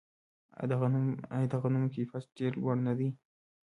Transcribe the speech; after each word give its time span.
آیا 1.33 1.45
د 1.51 1.53
غنمو 1.63 1.93
کیفیت 1.95 2.25
ډیر 2.37 2.51
لوړ 2.61 2.77
نه 2.87 2.93
دی؟ 2.97 3.09